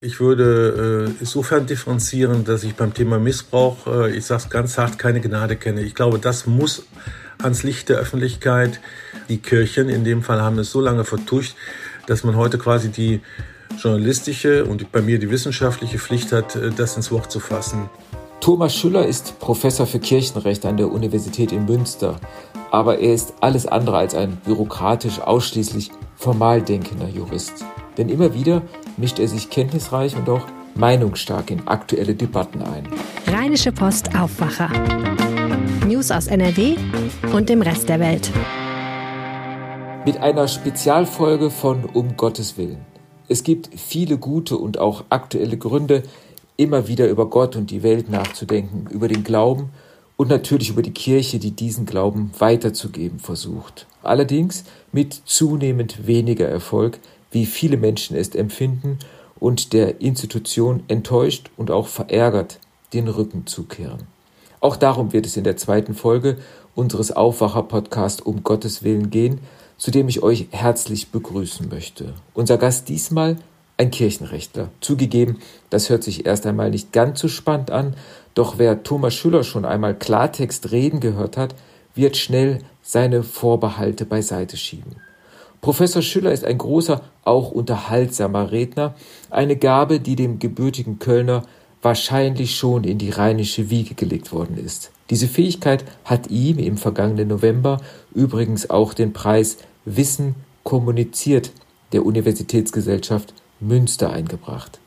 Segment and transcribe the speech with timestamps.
[0.00, 4.78] Ich würde äh, insofern differenzieren, dass ich beim Thema Missbrauch, äh, ich sage es ganz
[4.78, 5.80] hart, keine Gnade kenne.
[5.80, 6.84] Ich glaube, das muss
[7.42, 8.78] ans Licht der Öffentlichkeit.
[9.28, 11.56] Die Kirchen in dem Fall haben es so lange vertuscht,
[12.06, 13.22] dass man heute quasi die
[13.76, 17.90] journalistische und bei mir die wissenschaftliche Pflicht hat, äh, das ins Wort zu fassen.
[18.40, 22.20] Thomas Schüller ist Professor für Kirchenrecht an der Universität in Münster,
[22.70, 27.64] aber er ist alles andere als ein bürokratisch ausschließlich formal denkender Jurist.
[27.98, 28.62] Denn immer wieder
[28.96, 32.88] mischt er sich kenntnisreich und auch meinungsstark in aktuelle Debatten ein.
[33.26, 34.70] Rheinische Post Aufwacher.
[35.86, 36.76] News aus NRW
[37.34, 38.30] und dem Rest der Welt.
[40.06, 42.86] Mit einer Spezialfolge von Um Gottes Willen.
[43.26, 46.02] Es gibt viele gute und auch aktuelle Gründe,
[46.56, 49.70] immer wieder über Gott und die Welt nachzudenken, über den Glauben
[50.16, 53.86] und natürlich über die Kirche, die diesen Glauben weiterzugeben versucht.
[54.02, 56.98] Allerdings mit zunehmend weniger Erfolg,
[57.30, 58.98] wie viele Menschen es empfinden
[59.38, 62.58] und der Institution enttäuscht und auch verärgert
[62.92, 64.06] den Rücken zukehren.
[64.60, 66.38] Auch darum wird es in der zweiten Folge
[66.74, 69.40] unseres Aufwacher-Podcasts um Gottes Willen gehen,
[69.76, 72.14] zu dem ich euch herzlich begrüßen möchte.
[72.34, 73.36] Unser Gast diesmal
[73.76, 74.70] ein Kirchenrechtler.
[74.80, 75.38] Zugegeben,
[75.70, 77.94] das hört sich erst einmal nicht ganz so spannend an,
[78.34, 81.54] doch wer Thomas Schüller schon einmal Klartext reden gehört hat,
[81.94, 84.96] wird schnell seine Vorbehalte beiseite schieben.
[85.60, 88.94] Professor Schüller ist ein großer, auch unterhaltsamer Redner,
[89.30, 91.42] eine Gabe, die dem gebürtigen Kölner
[91.82, 94.90] wahrscheinlich schon in die rheinische Wiege gelegt worden ist.
[95.10, 97.80] Diese Fähigkeit hat ihm im vergangenen November
[98.14, 101.50] übrigens auch den Preis Wissen kommuniziert
[101.92, 104.78] der Universitätsgesellschaft Münster eingebracht.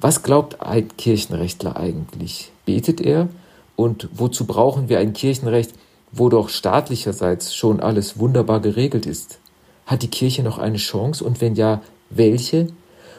[0.00, 2.52] Was glaubt ein Kirchenrechtler eigentlich?
[2.64, 3.28] Betet er?
[3.74, 5.72] Und wozu brauchen wir ein Kirchenrecht,
[6.12, 9.40] wo doch staatlicherseits schon alles wunderbar geregelt ist?
[9.86, 12.68] Hat die Kirche noch eine Chance und wenn ja, welche?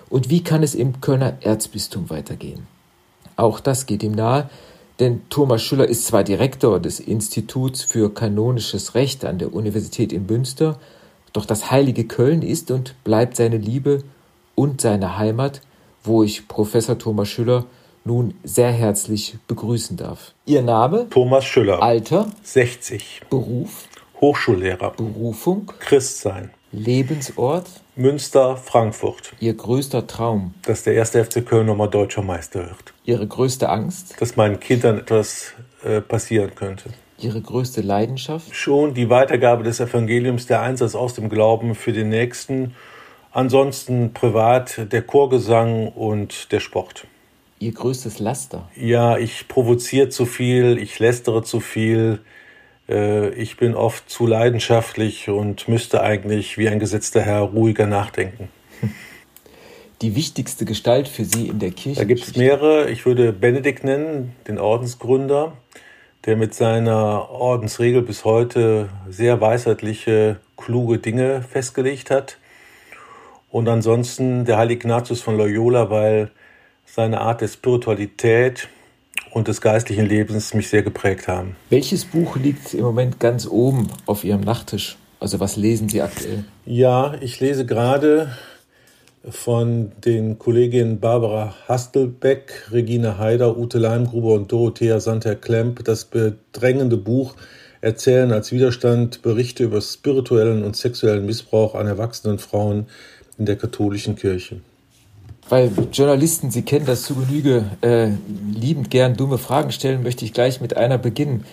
[0.09, 2.67] Und wie kann es im Kölner Erzbistum weitergehen?
[3.35, 4.49] Auch das geht ihm nahe,
[4.99, 10.25] denn Thomas Schüller ist zwar Direktor des Instituts für kanonisches Recht an der Universität in
[10.25, 10.79] Münster,
[11.33, 14.03] doch das heilige Köln ist und bleibt seine Liebe
[14.55, 15.61] und seine Heimat,
[16.03, 17.65] wo ich Professor Thomas Schüller
[18.05, 20.33] nun sehr herzlich begrüßen darf.
[20.45, 21.07] Ihr Name?
[21.09, 21.83] Thomas Schüller.
[21.83, 22.31] Alter?
[22.41, 23.21] 60.
[23.29, 23.87] Beruf?
[24.19, 24.91] Hochschullehrer.
[24.91, 25.71] Berufung?
[25.79, 26.51] Christsein.
[26.71, 27.67] Lebensort?
[27.95, 29.33] Münster, Frankfurt.
[29.39, 30.53] Ihr größter Traum?
[30.63, 32.93] Dass der erste FC Köln nochmal deutscher Meister wird.
[33.05, 34.15] Ihre größte Angst?
[34.19, 36.89] Dass meinen Kindern etwas äh, passieren könnte.
[37.19, 38.53] Ihre größte Leidenschaft?
[38.53, 42.75] Schon die Weitergabe des Evangeliums, der Einsatz aus dem Glauben für den Nächsten.
[43.31, 47.07] Ansonsten privat der Chorgesang und der Sport.
[47.59, 48.69] Ihr größtes Laster?
[48.75, 52.19] Ja, ich provoziere zu viel, ich lästere zu viel,
[52.87, 58.49] ich bin oft zu leidenschaftlich und müsste eigentlich wie ein gesetzter Herr ruhiger nachdenken.
[60.01, 61.99] Die wichtigste Gestalt für Sie in der Kirche?
[61.99, 62.89] Da gibt es mehrere.
[62.91, 65.57] Ich würde Benedikt nennen, den Ordensgründer,
[66.25, 72.37] der mit seiner Ordensregel bis heute sehr weisheitliche, kluge Dinge festgelegt hat.
[73.49, 76.29] Und ansonsten der heilige Ignatius von Loyola, weil
[76.85, 78.69] seine Art der Spiritualität
[79.37, 81.55] und des geistlichen Lebens mich sehr geprägt haben.
[81.69, 84.97] Welches Buch liegt im Moment ganz oben auf Ihrem Nachttisch?
[85.19, 86.43] Also was lesen Sie aktuell?
[86.65, 88.31] Ja, ich lese gerade
[89.29, 97.35] von den Kolleginnen Barbara Hastelbeck, Regine Haider, Ute Leimgruber und Dorothea Santer-Klemp das bedrängende Buch
[97.79, 102.87] Erzählen als Widerstand Berichte über spirituellen und sexuellen Missbrauch an erwachsenen Frauen
[103.37, 104.61] in der katholischen Kirche
[105.49, 108.09] weil Journalisten, Sie kennen das zu Genüge, äh,
[108.51, 111.45] liebend gern dumme Fragen stellen, möchte ich gleich mit einer beginnen.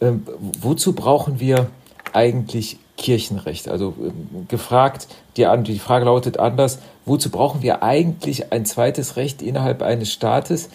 [0.00, 0.26] Ähm,
[0.60, 1.68] wozu brauchen wir
[2.12, 3.68] eigentlich Kirchenrecht?
[3.68, 9.42] Also ähm, gefragt, die, die Frage lautet anders, wozu brauchen wir eigentlich ein zweites Recht
[9.42, 10.68] innerhalb eines Staates?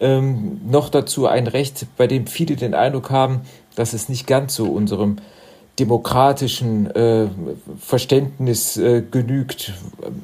[0.00, 3.42] Ähm, noch dazu ein Recht, bei dem viele den Eindruck haben,
[3.76, 5.16] dass es nicht ganz so unserem
[5.78, 7.26] demokratischen äh,
[7.78, 9.72] Verständnis äh, genügt,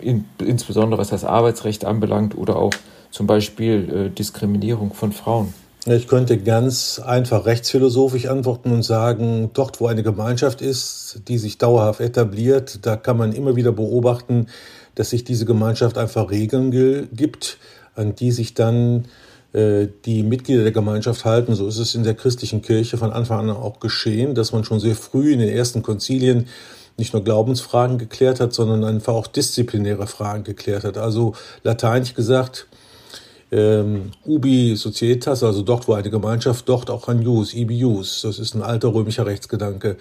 [0.00, 2.72] in, insbesondere was das Arbeitsrecht anbelangt oder auch
[3.10, 5.52] zum Beispiel äh, Diskriminierung von Frauen?
[5.86, 11.56] Ich könnte ganz einfach rechtsphilosophisch antworten und sagen, dort wo eine Gemeinschaft ist, die sich
[11.56, 14.46] dauerhaft etabliert, da kann man immer wieder beobachten,
[14.94, 16.70] dass sich diese Gemeinschaft einfach Regeln
[17.12, 17.56] gibt,
[17.94, 19.06] an die sich dann
[19.52, 21.54] die Mitglieder der Gemeinschaft halten.
[21.54, 24.78] So ist es in der christlichen Kirche von Anfang an auch geschehen, dass man schon
[24.78, 26.46] sehr früh in den ersten Konzilien
[26.96, 30.98] nicht nur Glaubensfragen geklärt hat, sondern einfach auch disziplinäre Fragen geklärt hat.
[30.98, 32.68] Also lateinisch gesagt,
[33.52, 38.22] ähm, ubi societas, also dort, wo eine Gemeinschaft, dort auch ein jus, ibi jus.
[38.22, 39.96] Das ist ein alter römischer Rechtsgedanke.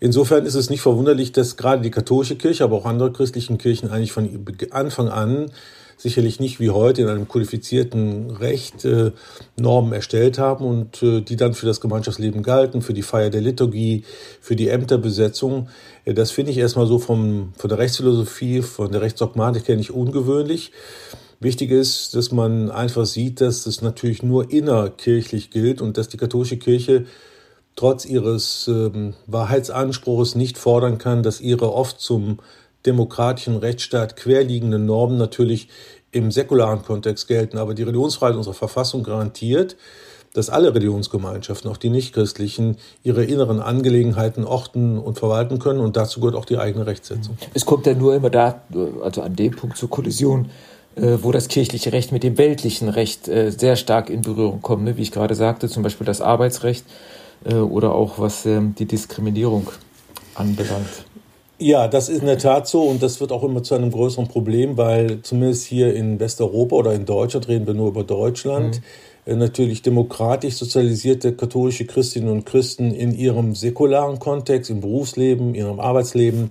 [0.00, 3.90] Insofern ist es nicht verwunderlich, dass gerade die katholische Kirche, aber auch andere christlichen Kirchen
[3.90, 5.50] eigentlich von Anfang an
[5.96, 9.12] sicherlich nicht wie heute in einem kodifizierten Recht äh,
[9.58, 13.40] Normen erstellt haben und äh, die dann für das Gemeinschaftsleben galten, für die Feier der
[13.40, 14.04] Liturgie,
[14.40, 15.68] für die Ämterbesetzung.
[16.04, 19.90] Äh, das finde ich erstmal so vom, von der Rechtsphilosophie, von der Rechtsdogmatik her nicht
[19.90, 20.72] ungewöhnlich.
[21.40, 26.16] Wichtig ist, dass man einfach sieht, dass das natürlich nur innerkirchlich gilt und dass die
[26.16, 27.04] katholische Kirche
[27.74, 32.38] trotz ihres ähm, Wahrheitsanspruchs nicht fordern kann, dass ihre oft zum
[32.86, 35.68] demokratischen Rechtsstaat querliegenden Normen natürlich
[36.12, 37.58] im säkularen Kontext gelten.
[37.58, 39.76] Aber die Religionsfreiheit unserer Verfassung garantiert,
[40.32, 45.80] dass alle Religionsgemeinschaften, auch die nichtchristlichen, ihre inneren Angelegenheiten orten und verwalten können.
[45.80, 47.38] Und dazu gehört auch die eigene Rechtsetzung.
[47.54, 48.60] Es kommt ja nur immer da,
[49.02, 50.50] also an dem Punkt zur Kollision,
[50.96, 54.84] äh, wo das kirchliche Recht mit dem weltlichen Recht äh, sehr stark in Berührung kommt.
[54.84, 54.98] Ne?
[54.98, 56.84] Wie ich gerade sagte, zum Beispiel das Arbeitsrecht
[57.44, 59.68] äh, oder auch was ähm, die Diskriminierung
[60.34, 61.05] anbelangt.
[61.58, 64.28] Ja, das ist in der Tat so und das wird auch immer zu einem größeren
[64.28, 68.82] Problem, weil zumindest hier in Westeuropa oder in Deutschland reden wir nur über Deutschland.
[69.26, 69.38] Mhm.
[69.38, 75.80] Natürlich demokratisch sozialisierte katholische Christinnen und Christen in ihrem säkularen Kontext, im Berufsleben, in ihrem
[75.80, 76.50] Arbeitsleben,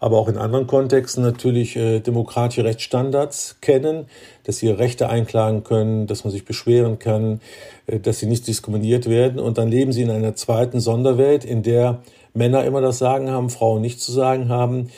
[0.00, 4.06] aber auch in anderen Kontexten natürlich äh, demokratische Rechtsstandards kennen,
[4.44, 7.40] dass sie ihre Rechte einklagen können, dass man sich beschweren kann,
[7.86, 9.38] äh, dass sie nicht diskriminiert werden.
[9.38, 12.00] Und dann leben sie in einer zweiten Sonderwelt, in der
[12.34, 14.90] Männer immer das Sagen haben, Frauen nicht zu sagen haben,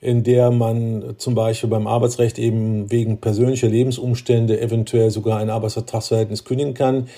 [0.00, 6.44] in der man zum Beispiel beim Arbeitsrecht eben wegen persönlicher Lebensumstände eventuell sogar ein Arbeitsvertragsverhältnis
[6.44, 7.08] kündigen kann.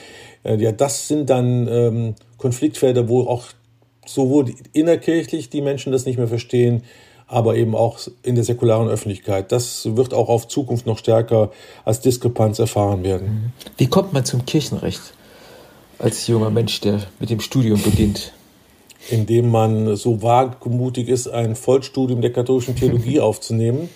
[0.44, 3.46] Äh, ja, das sind dann ähm, Konfliktfelder, wo auch
[4.06, 6.84] sowohl innerkirchlich die Menschen das nicht mehr verstehen,
[7.26, 9.50] aber eben auch in der säkularen Öffentlichkeit.
[9.50, 11.50] Das wird auch auf Zukunft noch stärker
[11.84, 13.52] als Diskrepanz erfahren werden.
[13.76, 15.12] Wie kommt man zum Kirchenrecht
[15.98, 18.32] als junger Mensch, der mit dem Studium beginnt?
[19.10, 23.88] Indem man so wagemutig ist, ein Vollstudium der katholischen Theologie aufzunehmen.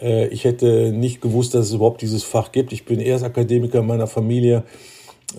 [0.00, 2.72] Äh, ich hätte nicht gewusst, dass es überhaupt dieses Fach gibt.
[2.72, 4.64] Ich bin erst Akademiker in meiner Familie.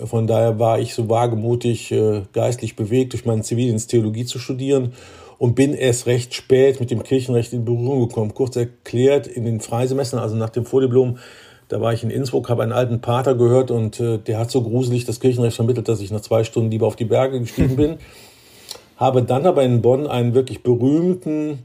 [0.06, 4.94] Von daher war ich so wagemutig, äh, geistlich bewegt, durch meinen Zivildienst Theologie zu studieren
[5.38, 8.34] und bin erst recht spät mit dem Kirchenrecht in Berührung gekommen.
[8.34, 11.18] Kurz erklärt, in den Freisemestern, also nach dem Vordiplom,
[11.70, 14.62] da war ich in Innsbruck, habe einen alten Pater gehört und äh, der hat so
[14.62, 17.98] gruselig das Kirchenrecht vermittelt, dass ich nach zwei Stunden lieber auf die Berge gestiegen bin
[18.98, 21.60] habe dann aber in Bonn einen wirklich berühmten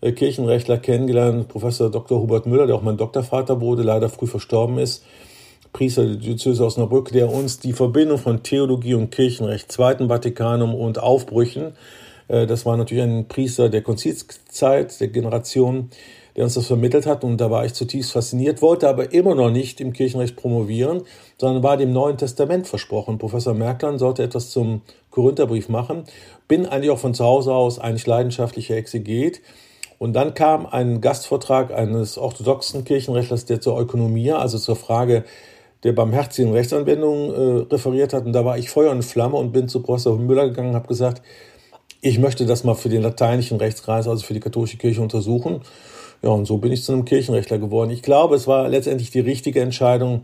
[0.00, 2.20] äh, Kirchenrechtler kennengelernt, Professor Dr.
[2.20, 5.04] Hubert Müller, der auch mein Doktorvater wurde, leider früh verstorben ist,
[5.72, 11.00] Priester der Diözese Osnabrück, der uns die Verbindung von Theologie und Kirchenrecht, Zweiten Vatikanum und
[11.00, 11.72] Aufbrüchen,
[12.28, 15.90] äh, das war natürlich ein Priester der Konzilszeit, der Generation,
[16.36, 17.24] der uns das vermittelt hat.
[17.24, 21.02] Und da war ich zutiefst fasziniert, wollte aber immer noch nicht im Kirchenrecht promovieren,
[21.38, 23.18] sondern war dem Neuen Testament versprochen.
[23.18, 24.82] Professor Merkland sollte etwas zum
[25.14, 26.04] Korintherbrief machen.
[26.48, 29.40] Bin eigentlich auch von zu Hause aus eigentlich leidenschaftlicher Exeget.
[29.98, 35.24] Und dann kam ein Gastvortrag eines orthodoxen Kirchenrechtlers, der zur Ökonomie, also zur Frage
[35.84, 38.26] der barmherzigen Rechtsanwendung äh, referiert hat.
[38.26, 40.88] Und da war ich Feuer und Flamme und bin zu Professor Müller gegangen und habe
[40.88, 41.22] gesagt,
[42.00, 45.60] ich möchte das mal für den lateinischen Rechtskreis, also für die katholische Kirche untersuchen.
[46.22, 47.90] Ja, und so bin ich zu einem Kirchenrechtler geworden.
[47.90, 50.22] Ich glaube, es war letztendlich die richtige Entscheidung,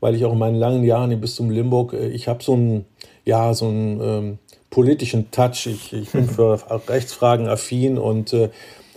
[0.00, 2.84] weil ich auch in meinen langen Jahren im Bistum Limburg, äh, ich habe so einen,
[3.24, 4.38] ja, so einen ähm,
[4.70, 5.66] politischen Touch.
[5.66, 8.50] Ich, ich bin für Rechtsfragen affin und äh,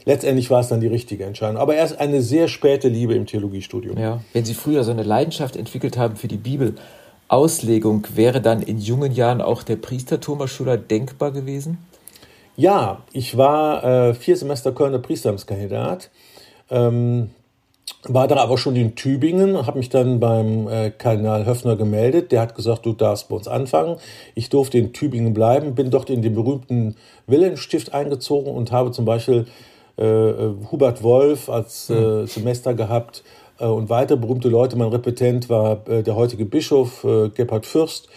[0.05, 1.57] letztendlich war es dann die richtige Entscheidung.
[1.57, 3.97] Aber erst eine sehr späte Liebe im Theologiestudium.
[3.97, 6.75] Ja, wenn Sie früher so eine Leidenschaft entwickelt haben für die Bibel,
[7.27, 11.77] Auslegung, wäre dann in jungen Jahren auch der Priester Thomas Schuller denkbar gewesen?
[12.55, 16.09] Ja, ich war äh, vier Semester Kölner Priesteramtskandidat
[16.69, 17.29] ähm,
[18.03, 22.31] war da aber schon in Tübingen, habe mich dann beim äh, Kardinal Höffner gemeldet.
[22.31, 23.97] Der hat gesagt, du darfst bei uns anfangen.
[24.35, 26.95] Ich durfte in Tübingen bleiben, bin dort in den berühmten
[27.27, 29.45] Wilhelmstift eingezogen und habe zum Beispiel
[29.97, 32.27] äh, äh Hubert Wolf als äh, hm.
[32.27, 33.23] Semester gehabt
[33.59, 34.75] äh, und weitere berühmte Leute.
[34.75, 38.09] Mein Repetent war äh, der heutige Bischof äh, Gebhard Fürst,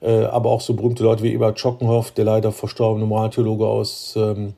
[0.00, 4.54] äh, aber auch so berühmte Leute wie Ebert Schockenhoff, der leider verstorbene Moraltheologe aus ähm,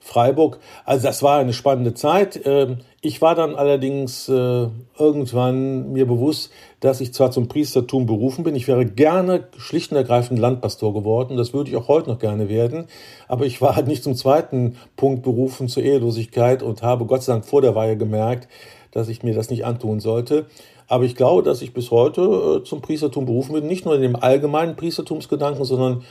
[0.00, 0.58] Freiburg.
[0.84, 2.40] Also das war eine spannende Zeit.
[2.44, 8.42] Ähm, ich war dann allerdings äh, irgendwann mir bewusst, dass ich zwar zum Priestertum berufen
[8.42, 12.18] bin, ich wäre gerne schlicht und ergreifend Landpastor geworden, das würde ich auch heute noch
[12.18, 12.86] gerne werden,
[13.28, 17.32] aber ich war halt nicht zum zweiten Punkt berufen zur Ehelosigkeit und habe Gott sei
[17.34, 18.48] Dank vor der Weihe gemerkt,
[18.90, 20.46] dass ich mir das nicht antun sollte.
[20.88, 22.20] Aber ich glaube, dass ich bis heute
[22.60, 26.02] äh, zum Priestertum berufen bin, nicht nur in dem allgemeinen Priestertumsgedanken, sondern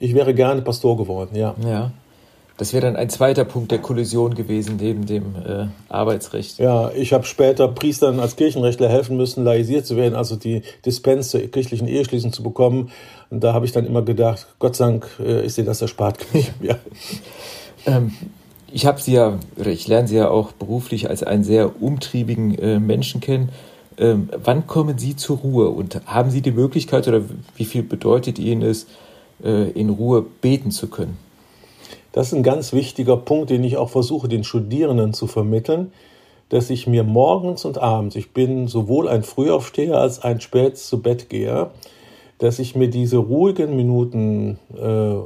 [0.00, 1.54] ich wäre gerne Pastor geworden, ja.
[1.64, 1.92] Ja.
[2.56, 6.58] Das wäre dann ein zweiter Punkt der Kollision gewesen neben dem äh, Arbeitsrecht.
[6.58, 11.30] Ja, ich habe später Priestern als Kirchenrechtler helfen müssen, laisiert zu werden, also die Dispens
[11.30, 12.92] zur kirchlichen Eheschließung zu bekommen.
[13.30, 16.18] Und da habe ich dann immer gedacht, Gott sei Dank äh, ist dir das erspart
[16.18, 16.54] geblieben.
[16.62, 16.76] Ja.
[17.86, 18.12] Ähm,
[18.72, 22.58] ich habe Sie ja, oder ich lerne Sie ja auch beruflich als einen sehr umtriebigen
[22.58, 23.50] äh, Menschen kennen.
[23.98, 27.20] Ähm, wann kommen Sie zur Ruhe und haben Sie die Möglichkeit oder
[27.56, 28.86] wie viel bedeutet Ihnen es,
[29.44, 31.18] äh, in Ruhe beten zu können?
[32.14, 35.90] Das ist ein ganz wichtiger Punkt, den ich auch versuche, den Studierenden zu vermitteln,
[36.48, 41.02] dass ich mir morgens und abends, ich bin sowohl ein Frühaufsteher als ein spät zu
[41.02, 41.70] Bett gehe,
[42.38, 45.16] dass ich mir diese ruhigen Minuten äh,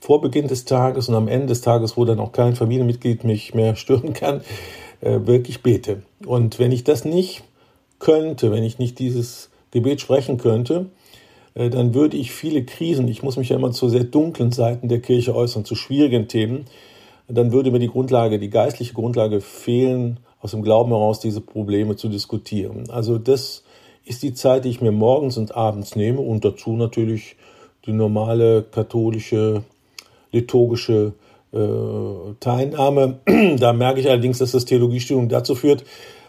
[0.00, 3.54] vor Beginn des Tages und am Ende des Tages, wo dann auch kein Familienmitglied mich
[3.54, 4.40] mehr stören kann,
[5.02, 6.02] äh, wirklich bete.
[6.26, 7.44] Und wenn ich das nicht
[8.00, 10.86] könnte, wenn ich nicht dieses Gebet sprechen könnte,
[11.54, 15.00] dann würde ich viele Krisen, ich muss mich ja immer zu sehr dunklen Seiten der
[15.00, 16.66] Kirche äußern, zu schwierigen Themen,
[17.28, 21.96] dann würde mir die Grundlage, die geistliche Grundlage fehlen, aus dem Glauben heraus diese Probleme
[21.96, 22.90] zu diskutieren.
[22.90, 23.64] Also das
[24.04, 27.36] ist die Zeit, die ich mir morgens und abends nehme und dazu natürlich
[27.86, 29.62] die normale katholische
[30.32, 31.14] liturgische
[31.52, 33.20] äh, Teilnahme.
[33.58, 35.84] da merke ich allerdings, dass das Theologiestudium dazu führt,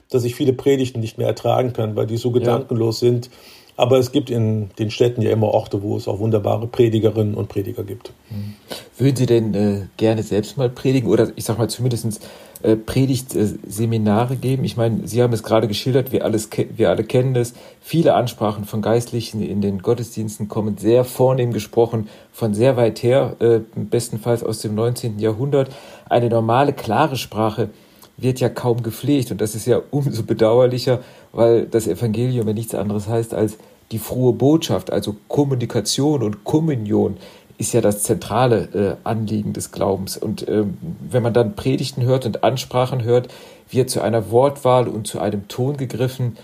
[0.09, 3.09] dass ich viele Predigten nicht mehr ertragen kann, weil die so gedankenlos ja.
[3.09, 3.29] sind.
[3.77, 7.49] Aber es gibt in den Städten ja immer Orte, wo es auch wunderbare Predigerinnen und
[7.49, 8.13] Prediger gibt.
[8.29, 8.53] Hm.
[8.97, 12.25] Würden Sie denn äh, gerne selbst mal predigen oder ich sag mal zumindest
[12.63, 14.63] äh, Predigtseminare geben?
[14.63, 17.53] Ich meine, Sie haben es gerade geschildert, wir, alles, wir alle kennen es.
[17.81, 23.35] Viele Ansprachen von Geistlichen in den Gottesdiensten kommen sehr vornehm gesprochen, von sehr weit her,
[23.39, 25.19] äh, bestenfalls aus dem 19.
[25.19, 25.69] Jahrhundert.
[26.07, 27.71] Eine normale, klare Sprache
[28.17, 29.31] wird ja kaum gepflegt.
[29.31, 33.57] Und das ist ja umso bedauerlicher, weil das Evangelium ja nichts anderes heißt als
[33.91, 37.17] die frohe Botschaft, also Kommunikation und Kommunion
[37.57, 40.17] ist ja das zentrale äh, Anliegen des Glaubens.
[40.17, 40.77] Und ähm,
[41.09, 43.29] wenn man dann Predigten hört und Ansprachen hört,
[43.69, 46.37] wird zu einer Wortwahl und zu einem Ton gegriffen,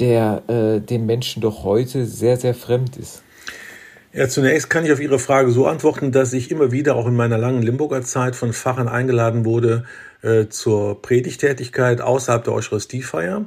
[0.00, 3.22] der äh, den Menschen doch heute sehr, sehr fremd ist.
[4.12, 7.16] Ja, zunächst kann ich auf Ihre Frage so antworten, dass ich immer wieder auch in
[7.16, 9.84] meiner langen Limburger Zeit von Pfarrern eingeladen wurde,
[10.22, 13.46] äh, zur Predigtätigkeit außerhalb der Eucharistiefeier.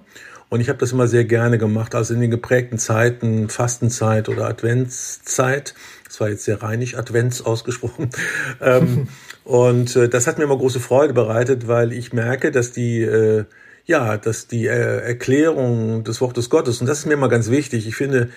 [0.50, 4.48] Und ich habe das immer sehr gerne gemacht, also in den geprägten Zeiten, Fastenzeit oder
[4.48, 5.74] Adventszeit.
[6.06, 8.10] Das war jetzt sehr reinig Advents ausgesprochen.
[8.62, 9.08] ähm,
[9.46, 13.46] und äh, das hat mir immer große Freude bereitet, weil ich merke, dass die äh,
[13.86, 17.88] ja, dass die äh, Erklärung des Wortes Gottes, und das ist mir immer ganz wichtig,
[17.88, 18.30] ich finde,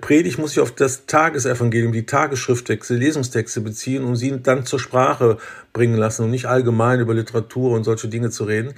[0.00, 5.38] Predigt muss sich auf das Tagesevangelium, die Tagesschrifttexte, Lesungstexte beziehen und sie dann zur Sprache
[5.72, 8.74] bringen lassen und nicht allgemein über Literatur und solche Dinge zu reden.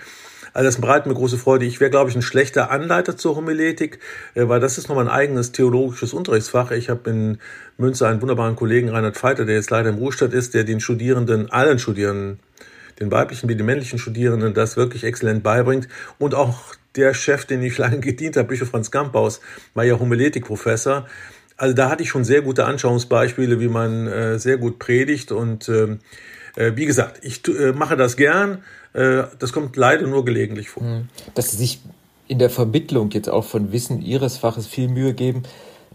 [0.54, 1.64] Also das bereitet mir große Freude.
[1.64, 4.00] Ich wäre, glaube ich, ein schlechter Anleiter zur Homiletik,
[4.34, 6.70] äh, weil das ist nochmal ein eigenes theologisches Unterrichtsfach.
[6.72, 7.38] Ich habe in
[7.78, 11.50] Münster einen wunderbaren Kollegen, Reinhard Feiter, der jetzt leider im Ruhestand ist, der den Studierenden,
[11.50, 12.38] allen Studierenden,
[13.02, 17.62] den weiblichen wie den männlichen Studierenden, das wirklich exzellent beibringt und auch der Chef, den
[17.62, 19.40] ich lange gedient habe, Bischof Franz Gampaus,
[19.74, 21.06] war ja Homiletikprofessor.
[21.56, 25.32] Also da hatte ich schon sehr gute Anschauungsbeispiele, wie man äh, sehr gut predigt.
[25.32, 26.00] Und ähm,
[26.56, 28.62] äh, wie gesagt, ich äh, mache das gern.
[28.94, 30.82] Äh, das kommt leider nur gelegentlich vor.
[30.82, 31.08] Hm.
[31.34, 31.80] Dass Sie sich
[32.26, 35.42] in der Vermittlung jetzt auch von Wissen Ihres Faches viel Mühe geben,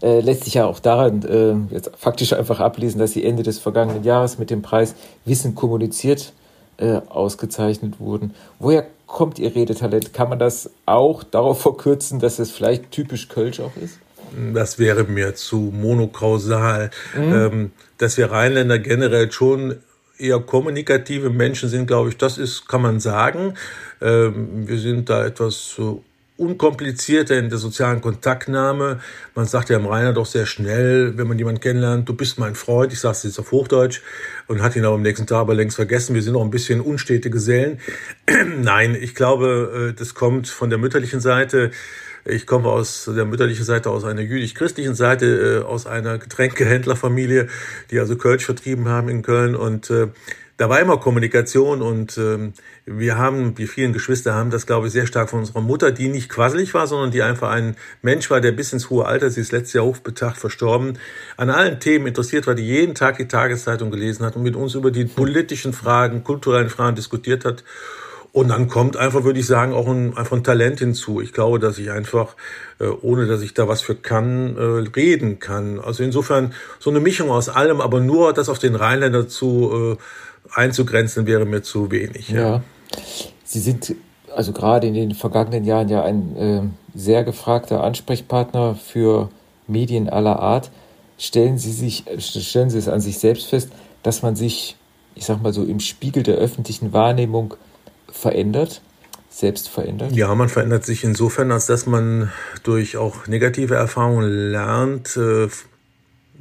[0.00, 3.58] äh, lässt sich ja auch daran äh, jetzt faktisch einfach ablesen, dass Sie Ende des
[3.58, 6.32] vergangenen Jahres mit dem Preis Wissen kommuniziert
[6.78, 8.34] äh, ausgezeichnet wurden.
[8.58, 10.12] Woher kommt Ihr Redetalent?
[10.14, 13.98] Kann man das auch darauf verkürzen, dass es vielleicht typisch Kölsch auch ist?
[14.54, 16.90] Das wäre mir zu monokausal.
[17.16, 17.32] Mhm.
[17.32, 19.76] Ähm, dass wir Rheinländer generell schon
[20.18, 23.54] eher kommunikative Menschen sind, glaube ich, das ist, kann man sagen.
[24.00, 26.02] Ähm, wir sind da etwas so
[26.38, 29.00] unkomplizierter in der sozialen Kontaktnahme.
[29.34, 32.54] Man sagt ja im Rainer doch sehr schnell, wenn man jemanden kennenlernt, du bist mein
[32.54, 34.00] Freund, ich sage es jetzt auf Hochdeutsch
[34.46, 36.14] und hat ihn aber am nächsten Tag aber längst vergessen.
[36.14, 37.80] Wir sind auch ein bisschen unstete Gesellen.
[38.58, 41.72] Nein, ich glaube, äh, das kommt von der mütterlichen Seite.
[42.24, 47.48] Ich komme aus der mütterlichen Seite, aus einer jüdisch-christlichen Seite, äh, aus einer Getränkehändlerfamilie,
[47.90, 50.08] die also Kölsch vertrieben haben in Köln und äh,
[50.58, 52.52] da war immer Kommunikation und ähm,
[52.84, 56.08] wir haben, die vielen Geschwister haben das, glaube ich, sehr stark von unserer Mutter, die
[56.08, 59.40] nicht quasselig war, sondern die einfach ein Mensch war, der bis ins hohe Alter, sie
[59.40, 60.98] ist letztes Jahr hochbetagt verstorben,
[61.36, 64.74] an allen Themen interessiert war, die jeden Tag die Tageszeitung gelesen hat und mit uns
[64.74, 67.62] über die politischen Fragen, kulturellen Fragen diskutiert hat.
[68.38, 71.20] Und dann kommt einfach, würde ich sagen, auch ein, einfach ein Talent hinzu.
[71.20, 72.36] Ich glaube, dass ich einfach,
[72.78, 74.62] äh, ohne dass ich da was für kann, äh,
[74.96, 75.80] reden kann.
[75.80, 79.96] Also insofern so eine Mischung aus allem, aber nur das auf den Rheinländer zu
[80.54, 82.28] äh, einzugrenzen wäre mir zu wenig.
[82.28, 82.40] Ja.
[82.40, 82.62] ja.
[83.42, 83.96] Sie sind
[84.32, 89.30] also gerade in den vergangenen Jahren ja ein sehr gefragter Ansprechpartner für
[89.66, 90.70] Medien aller Art.
[91.18, 93.70] Stellen Sie sich, stellen Sie es an sich selbst fest,
[94.04, 94.76] dass man sich,
[95.16, 97.54] ich sag mal so, im Spiegel der öffentlichen Wahrnehmung
[98.18, 98.82] verändert,
[99.30, 100.12] selbst verändert?
[100.12, 102.32] Ja, man verändert sich insofern, als dass man
[102.62, 105.48] durch auch negative Erfahrungen lernt, äh,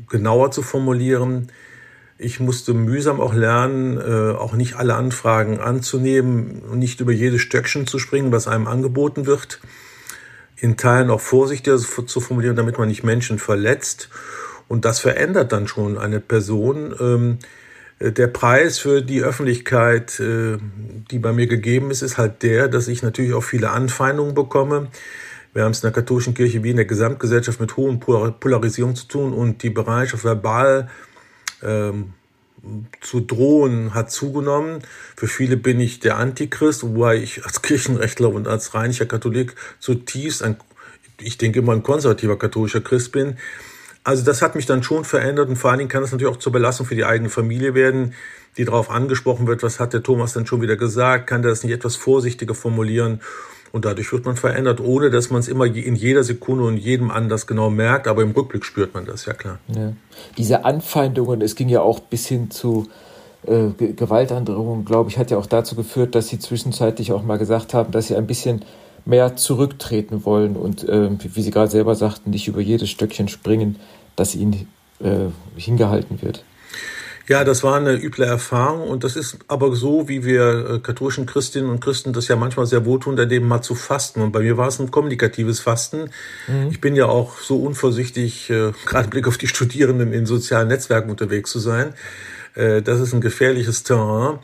[0.09, 1.51] genauer zu formulieren,
[2.19, 7.85] ich musste mühsam auch lernen, äh, auch nicht alle Anfragen anzunehmen nicht über jedes Stöckchen
[7.85, 9.59] zu springen, was einem angeboten wird.
[10.59, 14.09] in Teilen auch vorsichtiger zu formulieren, damit man nicht Menschen verletzt.
[14.67, 16.95] Und das verändert dann schon eine Person.
[16.99, 17.45] Ähm, äh,
[17.99, 20.57] der Preis für die Öffentlichkeit, äh,
[21.09, 24.89] die bei mir gegeben ist, ist halt der, dass ich natürlich auch viele Anfeindungen bekomme.
[25.53, 29.07] Wir haben es in der katholischen Kirche wie in der Gesamtgesellschaft mit hohen Polarisierung zu
[29.07, 30.89] tun und die Bereitschaft verbal
[31.63, 32.13] ähm,
[33.01, 34.83] zu drohen hat zugenommen.
[35.15, 40.43] Für viele bin ich der Antichrist, wobei ich als Kirchenrechtler und als rheinischer Katholik zutiefst
[40.43, 40.57] ein,
[41.19, 43.37] ich denke immer ein konservativer katholischer Christ bin.
[44.07, 46.39] Also das hat mich dann schon verändert und vor allen Dingen kann es natürlich auch
[46.39, 48.13] zur Belastung für die eigene Familie werden,
[48.55, 51.61] die darauf angesprochen wird, was hat der Thomas denn schon wieder gesagt, kann der das
[51.65, 53.19] nicht etwas vorsichtiger formulieren
[53.73, 57.11] und dadurch wird man verändert, ohne dass man es immer in jeder Sekunde und jedem
[57.11, 59.59] anders genau merkt, aber im Rückblick spürt man das, ja klar.
[59.75, 59.91] Ja.
[60.37, 62.87] Diese Anfeindungen, es ging ja auch bis hin zu
[63.45, 67.73] äh, Gewaltandrohungen, glaube ich, hat ja auch dazu geführt, dass sie zwischenzeitlich auch mal gesagt
[67.73, 68.63] haben, dass sie ein bisschen
[69.07, 73.77] mehr zurücktreten wollen und, äh, wie Sie gerade selber sagten, nicht über jedes Stöckchen springen,
[74.17, 74.67] das ihnen
[74.99, 76.43] äh, hingehalten wird.
[77.29, 81.25] Ja, das war eine üble Erfahrung und das ist aber so, wie wir äh, katholischen
[81.25, 84.21] Christinnen und Christen das ja manchmal sehr wohltun, daneben mal zu fasten.
[84.21, 86.09] Und bei mir war es ein kommunikatives Fasten.
[86.47, 86.69] Mhm.
[86.71, 91.09] Ich bin ja auch so unvorsichtig, äh, gerade Blick auf die Studierenden in sozialen Netzwerken
[91.09, 91.93] unterwegs zu sein.
[92.55, 94.39] Äh, das ist ein gefährliches Terrain.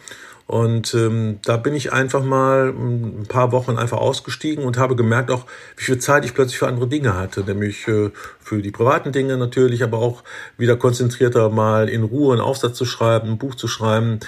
[0.54, 5.32] Und ähm, da bin ich einfach mal ein paar Wochen einfach ausgestiegen und habe gemerkt
[5.32, 9.12] auch, wie viel Zeit ich plötzlich für andere Dinge hatte, nämlich äh, für die privaten
[9.12, 10.24] Dinge natürlich, aber auch
[10.56, 14.20] wieder konzentrierter mal in Ruhe einen Aufsatz zu schreiben, ein Buch zu schreiben.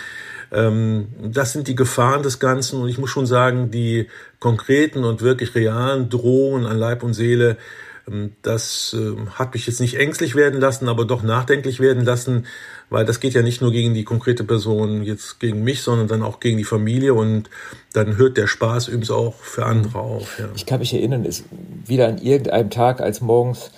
[0.51, 4.07] Ähm, das sind die Gefahren des Ganzen und ich muss schon sagen, die
[4.39, 7.57] konkreten und wirklich realen Drohungen an Leib und Seele,
[8.07, 12.47] ähm, das äh, hat mich jetzt nicht ängstlich werden lassen, aber doch nachdenklich werden lassen
[12.89, 16.23] weil das geht ja nicht nur gegen die konkrete Person, jetzt gegen mich, sondern dann
[16.23, 17.49] auch gegen die Familie und
[17.93, 20.39] dann hört der Spaß übrigens auch für andere auf.
[20.39, 20.45] Ja.
[20.55, 21.43] Ich kann mich erinnern, es
[21.85, 23.71] wieder an irgendeinem Tag, als morgens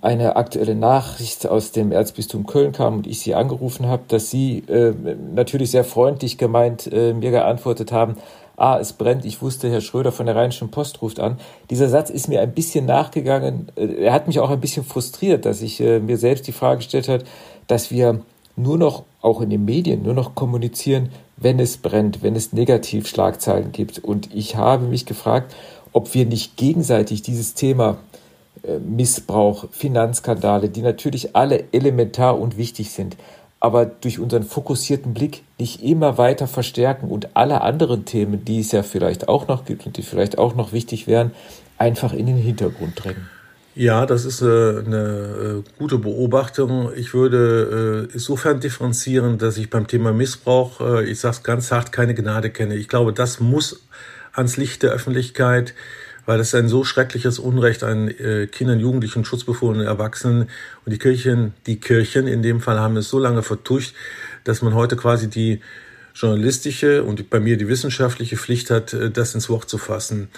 [0.00, 4.58] eine aktuelle Nachricht aus dem Erzbistum Köln kam und ich sie angerufen habe, dass sie
[4.68, 4.92] äh,
[5.34, 8.16] natürlich sehr freundlich gemeint äh, mir geantwortet haben,
[8.56, 11.38] ah, es brennt, ich wusste, Herr Schröder von der Rheinischen Post ruft an.
[11.70, 13.72] Dieser Satz ist mir ein bisschen nachgegangen.
[13.76, 16.78] Äh, er hat mich auch ein bisschen frustriert, dass ich äh, mir selbst die Frage
[16.78, 17.24] gestellt habe,
[17.66, 18.20] dass wir
[18.56, 23.72] nur noch, auch in den Medien, nur noch kommunizieren, wenn es brennt, wenn es Negativschlagzeilen
[23.72, 23.98] gibt.
[23.98, 25.54] Und ich habe mich gefragt,
[25.92, 27.98] ob wir nicht gegenseitig dieses Thema
[28.62, 33.16] äh, Missbrauch, Finanzskandale, die natürlich alle elementar und wichtig sind,
[33.60, 38.72] aber durch unseren fokussierten Blick nicht immer weiter verstärken und alle anderen Themen, die es
[38.72, 41.30] ja vielleicht auch noch gibt und die vielleicht auch noch wichtig wären,
[41.78, 43.28] einfach in den Hintergrund drängen.
[43.76, 46.92] Ja, das ist äh, eine äh, gute Beobachtung.
[46.94, 51.90] Ich würde äh, insofern differenzieren, dass ich beim Thema Missbrauch, ich sage es ganz hart,
[51.90, 52.76] keine Gnade kenne.
[52.76, 53.82] Ich glaube, das muss
[54.32, 55.74] ans Licht der Öffentlichkeit,
[56.24, 58.12] weil es ein so schreckliches Unrecht an
[58.50, 60.48] Kindern, Jugendlichen, schutzbefohlenen Erwachsenen
[60.84, 63.94] und die Kirchen, die Kirchen in dem Fall haben es so lange vertuscht,
[64.44, 65.60] dass man heute quasi die
[66.14, 70.28] journalistische und bei mir die wissenschaftliche Pflicht hat, das ins Wort zu fassen.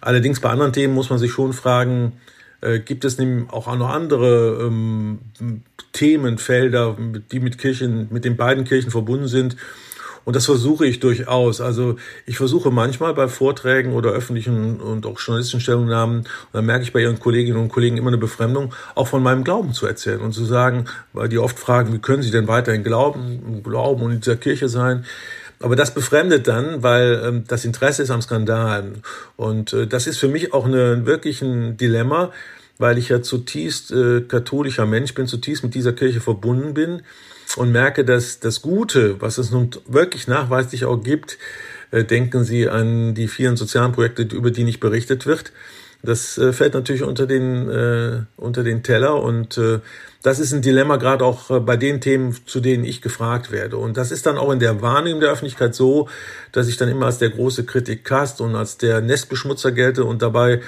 [0.00, 2.12] Allerdings bei anderen Themen muss man sich schon fragen,
[2.62, 3.18] äh, gibt es
[3.50, 5.18] auch noch andere ähm,
[5.92, 6.96] Themenfelder,
[7.30, 9.56] die mit Kirchen, mit den beiden Kirchen verbunden sind.
[10.24, 11.60] Und das versuche ich durchaus.
[11.60, 11.96] Also
[12.26, 16.92] ich versuche manchmal bei Vorträgen oder öffentlichen und auch journalistischen Stellungnahmen, und dann merke ich
[16.92, 20.32] bei Ihren Kolleginnen und Kollegen immer eine Befremdung, auch von meinem Glauben zu erzählen und
[20.32, 24.20] zu sagen, weil die oft fragen, wie können Sie denn weiterhin glauben, glauben und in
[24.20, 25.04] dieser Kirche sein?
[25.62, 28.92] Aber das befremdet dann, weil ähm, das Interesse ist am Skandal.
[29.36, 32.32] Und äh, das ist für mich auch eine, wirklich ein Dilemma,
[32.78, 37.02] weil ich ja zutiefst äh, katholischer Mensch bin, zutiefst mit dieser Kirche verbunden bin
[37.56, 41.38] und merke, dass das Gute, was es nun wirklich nachweislich auch gibt,
[41.90, 45.52] äh, denken Sie an die vielen sozialen Projekte, über die nicht berichtet wird.
[46.02, 49.78] Das äh, fällt natürlich unter den, äh, unter den Teller und äh,
[50.22, 53.76] das ist ein Dilemma gerade auch äh, bei den Themen, zu denen ich gefragt werde.
[53.76, 56.08] Und das ist dann auch in der Wahrnehmung der Öffentlichkeit so,
[56.52, 60.60] dass ich dann immer als der große Kritikast und als der Nestbeschmutzer gelte und dabei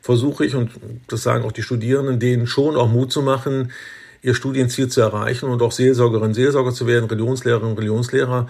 [0.00, 0.70] versuche ich, und
[1.08, 3.72] das sagen auch die Studierenden, denen schon auch Mut zu machen,
[4.20, 8.48] ihr Studienziel zu erreichen und auch Seelsorgerin, Seelsorger zu werden, Religionslehrerin, Religionslehrer.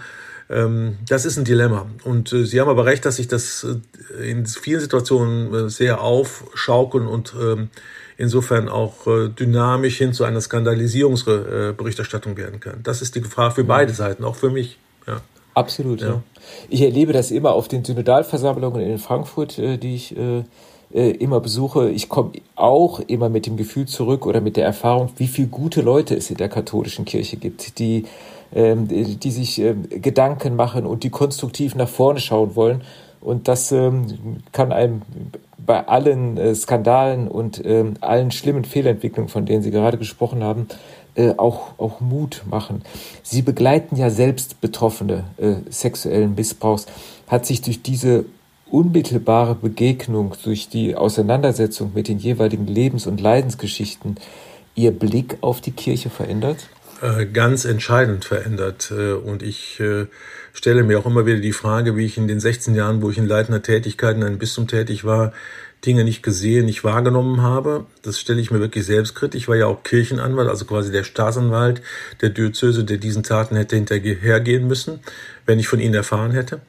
[0.49, 1.87] Ähm, das ist ein Dilemma.
[2.03, 3.65] Und äh, Sie haben aber recht, dass sich das
[4.19, 7.69] äh, in vielen Situationen sehr aufschaukeln und ähm,
[8.17, 12.81] insofern auch äh, dynamisch hin zu einer Skandalisierungsberichterstattung werden kann.
[12.83, 14.77] Das ist die Gefahr für beide Seiten, auch für mich.
[15.07, 15.21] Ja.
[15.53, 16.01] Absolut.
[16.01, 16.07] Ja.
[16.07, 16.23] ja.
[16.69, 20.43] Ich erlebe das immer auf den Synodalversammlungen in Frankfurt, äh, die ich äh,
[21.11, 21.89] immer besuche.
[21.89, 25.81] Ich komme auch immer mit dem Gefühl zurück oder mit der Erfahrung, wie viele gute
[25.81, 28.05] Leute es in der katholischen Kirche gibt, die,
[28.53, 32.81] ähm, die sich ähm, Gedanken machen und die konstruktiv nach vorne schauen wollen
[33.25, 35.01] Und das ähm, kann einem
[35.57, 40.67] bei allen äh, Skandalen und ähm, allen schlimmen Fehlentwicklungen, von denen Sie gerade gesprochen haben,
[41.15, 42.83] äh, auch, auch Mut machen.
[43.23, 46.85] Sie begleiten ja selbst Betroffene äh, sexuellen Missbrauchs.
[47.27, 48.25] Hat sich durch diese
[48.69, 54.17] unmittelbare Begegnung, durch die Auseinandersetzung mit den jeweiligen Lebens- und Leidensgeschichten
[54.75, 56.69] Ihr Blick auf die Kirche verändert?
[57.01, 58.91] Äh, ganz entscheidend verändert.
[58.95, 60.05] Äh, und ich äh,
[60.53, 63.17] stelle mir auch immer wieder die Frage, wie ich in den 16 Jahren, wo ich
[63.17, 65.33] in leitender Tätigkeit in einem Bistum tätig war,
[65.85, 67.85] Dinge nicht gesehen, nicht wahrgenommen habe.
[68.01, 69.41] Das stelle ich mir wirklich selbstkritisch.
[69.41, 71.81] Ich war ja auch Kirchenanwalt, also quasi der Staatsanwalt
[72.21, 75.01] der Diözese, der diesen Taten hätte hinterhergehen müssen,
[75.45, 76.61] wenn ich von ihnen erfahren hätte.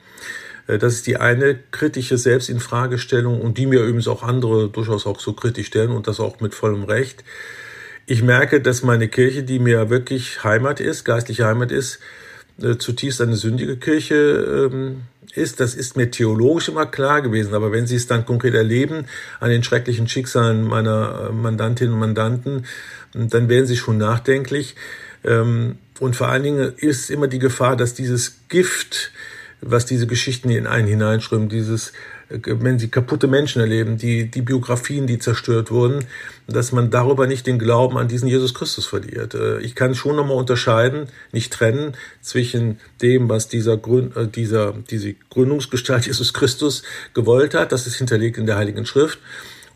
[0.66, 5.32] Das ist die eine kritische Selbstinfragestellung und die mir übrigens auch andere durchaus auch so
[5.32, 7.22] kritisch stellen und das auch mit vollem Recht.
[8.08, 11.98] Ich merke, dass meine Kirche, die mir wirklich Heimat ist, geistliche Heimat ist,
[12.62, 15.02] äh, zutiefst eine sündige Kirche ähm,
[15.34, 15.58] ist.
[15.58, 17.52] Das ist mir theologisch immer klar gewesen.
[17.52, 19.06] Aber wenn Sie es dann konkret erleben
[19.40, 22.66] an den schrecklichen Schicksalen meiner äh, Mandantinnen und Mandanten,
[23.12, 24.76] dann werden Sie schon nachdenklich.
[25.24, 29.10] Ähm, und vor allen Dingen ist immer die Gefahr, dass dieses Gift,
[29.60, 31.92] was diese Geschichten in einen hineinströmen, dieses
[32.28, 36.04] wenn sie kaputte Menschen erleben, die, die Biografien, die zerstört wurden,
[36.48, 39.34] dass man darüber nicht den Glauben an diesen Jesus Christus verliert.
[39.34, 44.74] Äh, ich kann schon nochmal unterscheiden, nicht trennen zwischen dem, was dieser, Gründ, äh, dieser,
[44.90, 46.82] diese Gründungsgestalt Jesus Christus
[47.14, 49.18] gewollt hat, das ist hinterlegt in der Heiligen Schrift,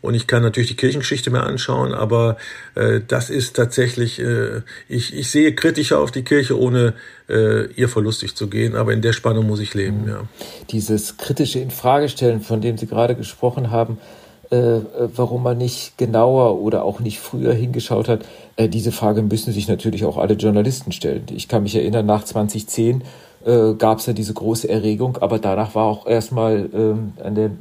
[0.01, 2.37] und ich kann natürlich die Kirchengeschichte mehr anschauen, aber
[2.75, 6.93] äh, das ist tatsächlich, äh, ich, ich sehe kritischer auf die Kirche, ohne
[7.29, 10.09] äh, ihr verlustig zu gehen, aber in der Spannung muss ich leben, mhm.
[10.09, 10.23] ja.
[10.69, 13.99] Dieses kritische Infragestellen, von dem Sie gerade gesprochen haben,
[14.51, 14.81] äh,
[15.15, 18.25] warum man nicht genauer oder auch nicht früher hingeschaut hat,
[18.57, 21.23] äh, diese Frage müssen sich natürlich auch alle Journalisten stellen.
[21.31, 23.03] Ich kann mich erinnern, nach 2010
[23.45, 27.51] äh, gab es ja diese große Erregung, aber danach war auch erstmal ähm, an der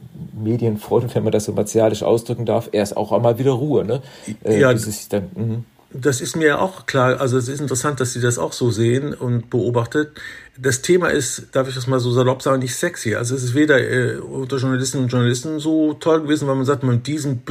[0.43, 3.85] Medienfront, wenn man das so martialisch ausdrücken darf, erst auch einmal wieder Ruhe.
[3.85, 4.03] Ne?
[4.45, 5.65] Äh, ja, dann, mhm.
[5.93, 7.21] das ist mir auch klar.
[7.21, 10.21] Also es ist interessant, dass Sie das auch so sehen und beobachtet.
[10.63, 13.15] Das Thema ist, darf ich das mal so salopp sagen, nicht sexy.
[13.15, 16.83] Also es ist weder äh, unter Journalistinnen und Journalisten so toll gewesen, weil man sagt,
[16.83, 17.43] mit diesen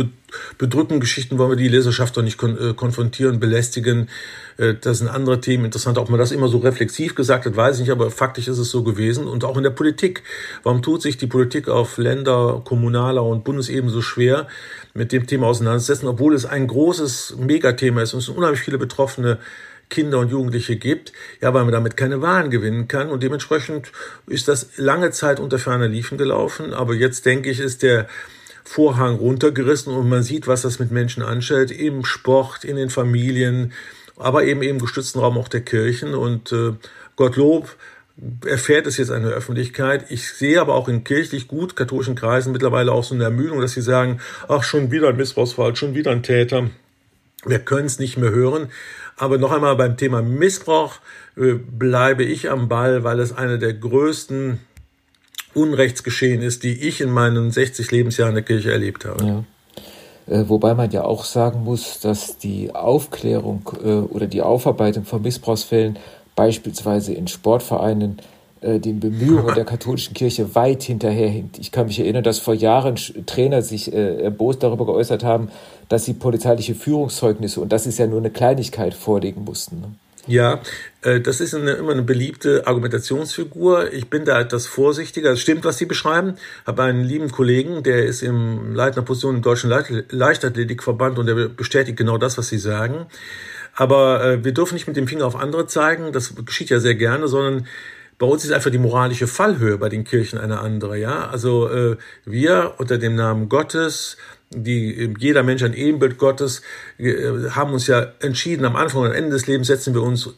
[0.60, 4.10] bedrückenden Geschichten wollen wir die Leserschaft doch nicht kon äh, konfrontieren, belästigen
[4.58, 5.98] äh, das sind andere Themen interessant.
[5.98, 8.70] Ob man das immer so reflexiv gesagt hat, weiß ich nicht, aber faktisch ist es
[8.70, 9.28] so gewesen.
[9.28, 10.22] Und auch in der Politik.
[10.62, 14.48] Warum tut sich die Politik auf Länder-, kommunaler und Bundesebene so schwer,
[14.94, 19.40] mit dem Thema auseinanderzusetzen, obwohl es ein großes Megathema ist und es unheimlich viele betroffene
[19.90, 23.10] Kinder und Jugendliche gibt, ja, weil man damit keine Wahlen gewinnen kann.
[23.10, 23.92] Und dementsprechend
[24.28, 26.74] ist das lange Zeit unter ferner Liefen gelaufen.
[26.74, 28.08] Aber jetzt denke ich, ist der
[28.64, 33.74] Vorhang runtergerissen und man sieht, was das mit Menschen anstellt, im Sport, in den Familien,
[34.16, 36.14] aber eben im gestützten Raum auch der Kirchen.
[36.14, 36.74] Und äh,
[37.16, 37.76] Gottlob
[38.46, 40.06] erfährt es jetzt eine Öffentlichkeit.
[40.10, 43.74] Ich sehe aber auch in kirchlich gut katholischen Kreisen mittlerweile auch so eine Ermüdung, dass
[43.74, 46.70] sie sagen, ach, schon wieder ein Missbrauchsfall, schon wieder ein Täter.
[47.46, 48.70] Wir können es nicht mehr hören.
[49.20, 50.96] Aber noch einmal beim Thema Missbrauch
[51.36, 54.60] äh, bleibe ich am Ball, weil es eine der größten
[55.54, 59.26] Unrechtsgeschehen ist, die ich in meinen 60 Lebensjahren der Kirche erlebt habe.
[59.26, 59.44] Ja.
[60.30, 65.22] Äh, wobei man ja auch sagen muss, dass die Aufklärung äh, oder die Aufarbeitung von
[65.22, 66.00] Missbrauchsfällen
[66.36, 68.22] beispielsweise in Sportvereinen
[68.62, 71.60] den Bemühungen der katholischen Kirche weit hinterherhinkt.
[71.60, 72.96] Ich kann mich erinnern, dass vor Jahren
[73.26, 75.50] Trainer sich erbost darüber geäußert haben,
[75.88, 79.82] dass sie polizeiliche Führungszeugnisse, und das ist ja nur eine Kleinigkeit, vorlegen mussten.
[79.82, 79.92] Ne?
[80.30, 80.62] Ja,
[81.02, 83.92] äh, das ist eine, immer eine beliebte Argumentationsfigur.
[83.94, 85.32] Ich bin da etwas vorsichtiger.
[85.32, 86.36] Es stimmt, was Sie beschreiben.
[86.68, 91.98] Habe einen lieben Kollegen, der ist im leitender Position im Deutschen Leichtathletikverband und der bestätigt
[91.98, 93.08] genau das, was Sie sagen.
[93.76, 96.12] Aber äh, wir dürfen nicht mit dem Finger auf andere zeigen.
[96.12, 97.66] Das geschieht ja sehr gerne, sondern
[98.20, 100.98] bei uns ist einfach die moralische Fallhöhe bei den Kirchen eine andere.
[100.98, 104.18] Ja, also äh, wir unter dem Namen Gottes
[104.52, 106.62] die, jeder Mensch ein Ebenbild Gottes,
[106.98, 110.30] äh, haben uns ja entschieden, am Anfang und Ende des Lebens setzen wir uns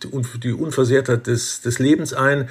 [0.44, 2.50] die Unversehrtheit des, des Lebens ein.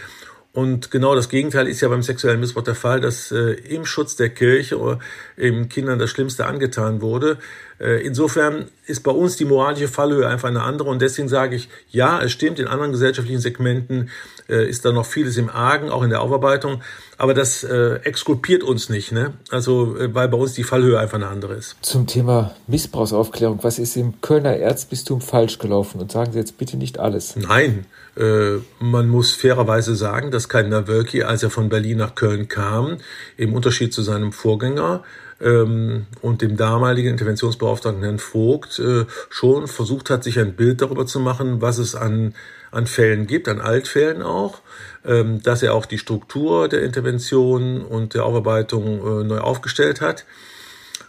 [0.52, 4.16] Und genau das Gegenteil ist ja beim sexuellen Missbrauch der Fall, dass äh, im Schutz
[4.16, 4.98] der Kirche oder
[5.36, 7.38] eben Kindern das Schlimmste angetan wurde.
[7.80, 10.90] Äh, insofern ist bei uns die moralische Fallhöhe einfach eine andere.
[10.90, 14.10] Und deswegen sage ich, ja, es stimmt, in anderen gesellschaftlichen Segmenten
[14.48, 16.82] äh, ist da noch vieles im Argen, auch in der Aufarbeitung.
[17.16, 19.32] Aber das äh, exkulpiert uns nicht, ne?
[19.50, 21.76] Also, weil bei uns die Fallhöhe einfach eine andere ist.
[21.82, 26.00] Zum Thema Missbrauchsaufklärung, was ist im Kölner Erzbistum falsch gelaufen?
[26.00, 27.36] Und sagen Sie jetzt bitte nicht alles.
[27.36, 32.48] Nein, äh, man muss fairerweise sagen, dass Kardinal Wölki, als er von Berlin nach Köln
[32.48, 32.98] kam,
[33.36, 35.02] im Unterschied zu seinem Vorgänger,
[35.40, 41.06] ähm, und dem damaligen Interventionsbeauftragten Herrn Vogt äh, schon versucht hat, sich ein Bild darüber
[41.06, 42.34] zu machen, was es an,
[42.70, 44.60] an Fällen gibt, an Altfällen auch,
[45.04, 50.24] ähm, dass er auch die Struktur der Intervention und der Aufarbeitung äh, neu aufgestellt hat.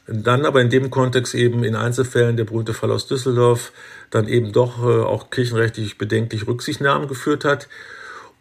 [0.08, 3.72] Dann aber in dem Kontext eben in Einzelfällen, der berühmte Fall aus Düsseldorf,
[4.10, 7.68] dann eben doch äh, auch kirchenrechtlich bedenklich Rücksichtnahmen geführt hat.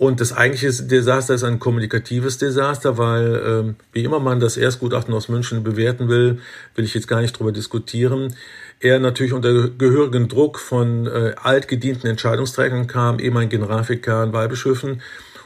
[0.00, 5.12] Und das eigentliche Desaster ist ein kommunikatives Desaster, weil ähm, wie immer man das Erstgutachten
[5.12, 6.38] aus München bewerten will,
[6.74, 8.34] will ich jetzt gar nicht drüber diskutieren.
[8.80, 15.02] Er natürlich unter gehörigen Druck von äh, altgedienten Entscheidungsträgern kam, eben ein Generalvikar in Weihbischöfen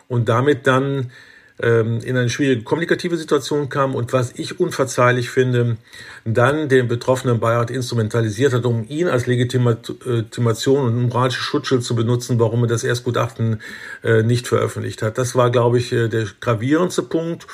[0.07, 1.11] und damit dann
[1.61, 5.77] ähm, in eine schwierige kommunikative Situation kam und was ich unverzeihlich finde,
[6.25, 12.40] dann den betroffenen Beirat instrumentalisiert hat, um ihn als Legitimation und moralische Schutzschild zu benutzen,
[12.40, 13.61] warum er das Erstgutachten
[14.03, 15.19] äh, nicht veröffentlicht hat.
[15.19, 17.47] Das war, glaube ich, äh, der gravierendste Punkt.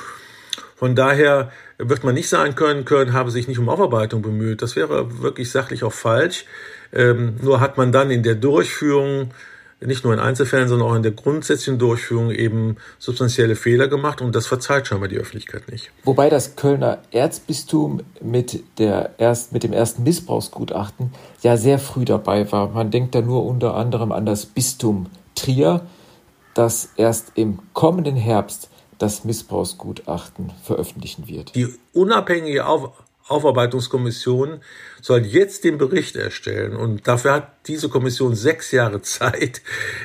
[0.76, 4.62] Von daher wird man nicht sagen können, Köln habe sich nicht um Aufarbeitung bemüht.
[4.62, 6.46] Das wäre wirklich sachlich auch falsch.
[6.92, 9.32] Ähm, nur hat man dann in der Durchführung
[9.80, 14.34] nicht nur in Einzelfällen, sondern auch in der grundsätzlichen Durchführung eben substanzielle Fehler gemacht und
[14.34, 15.90] das verzeiht scheinbar die Öffentlichkeit nicht.
[16.04, 21.12] Wobei das Kölner Erzbistum mit, der erst, mit dem ersten Missbrauchsgutachten
[21.42, 22.70] ja sehr früh dabei war.
[22.70, 25.82] Man denkt da nur unter anderem an das Bistum Trier,
[26.54, 31.54] das erst im kommenden Herbst das Missbrauchsgutachten veröffentlichen wird.
[31.54, 32.90] Die unabhängige Auf
[33.30, 34.60] Aufarbeitungskommission
[35.00, 39.62] soll jetzt den Bericht erstellen und dafür hat diese Kommission sechs Jahre Zeit.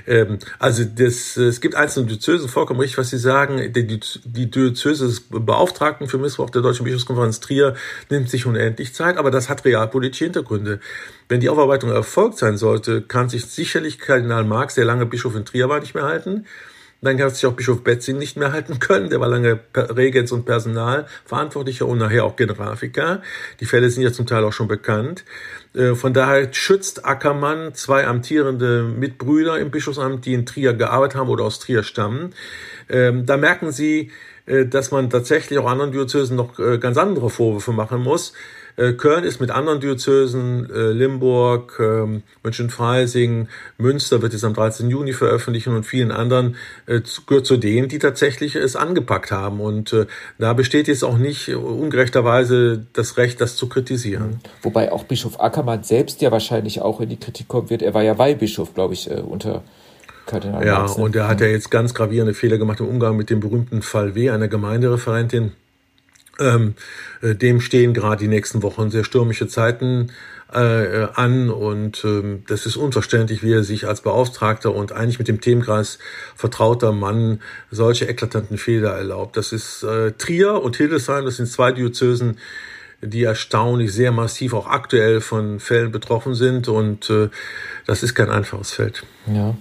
[0.07, 3.73] Ähm, also das, es gibt einzelne Diözesen, vollkommen richtig, was Sie sagen.
[3.73, 7.75] Die, die Diözese des Beauftragten für Missbrauch der Deutschen Bischofskonferenz Trier
[8.09, 10.79] nimmt sich unendlich Zeit, aber das hat realpolitische Hintergründe.
[11.27, 15.45] Wenn die Aufarbeitung erfolgt sein sollte, kann sich sicherlich Kardinal Marx, der lange Bischof in
[15.45, 16.45] Trier war, nicht mehr halten.
[17.05, 19.09] Dann hat sich auch Bischof Betzing nicht mehr halten können.
[19.09, 23.21] Der war lange Regens- und Personalverantwortlicher und nachher auch Generalvikar.
[23.59, 25.23] Die Fälle sind ja zum Teil auch schon bekannt.
[25.73, 31.29] Äh, von daher schützt Ackermann zwei amtierende Mitbrüder im Bischofsamt, die in Trier gearbeitet haben
[31.29, 32.33] oder aus Trier stammen.
[32.89, 34.11] Ähm, da merken Sie,
[34.45, 38.33] äh, dass man tatsächlich auch anderen Diözesen noch äh, ganz andere Vorwürfe machen muss.
[38.77, 44.89] Äh, Köln ist mit anderen Diözesen, äh, Limburg, ähm, München-Freising, Münster wird es am 13.
[44.89, 49.61] Juni veröffentlichen und vielen anderen äh, gehört zu denen, die tatsächlich es angepackt haben.
[49.61, 49.95] Und
[50.38, 54.39] da besteht jetzt auch nicht ungerechterweise das Recht, das zu kritisieren.
[54.61, 57.81] Wobei auch Bischof Ackermann selbst ja wahrscheinlich auch in die Kritik kommen wird.
[57.81, 59.63] Er war ja Weihbischof, glaube ich, unter
[60.25, 60.93] Kardinal Ja, ne?
[60.95, 64.15] und er hat ja jetzt ganz gravierende Fehler gemacht im Umgang mit dem berühmten Fall
[64.15, 65.53] W, einer Gemeindereferentin
[66.39, 66.76] ähm,
[67.21, 70.12] äh, dem stehen gerade die nächsten Wochen sehr stürmische Zeiten
[70.54, 75.28] äh, an und ähm, das ist unverständlich, wie er sich als Beauftragter und eigentlich mit
[75.28, 76.00] dem Themenkreis
[76.36, 79.38] vertrauter Mann solche eklatanten Fehler erlaubt.
[79.38, 82.38] Das ist äh, Trier und Hildesheim, das sind zwei Diözesen,
[83.02, 87.30] die erstaunlich sehr massiv auch aktuell von Fällen betroffen sind und äh,
[87.86, 89.04] das ist kein einfaches Feld.
[89.28, 89.56] Ja,